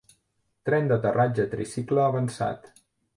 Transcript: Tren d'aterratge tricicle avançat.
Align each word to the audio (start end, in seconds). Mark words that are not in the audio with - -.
Tren 0.69 0.87
d'aterratge 0.91 1.45
tricicle 1.51 2.01
avançat. 2.07 2.73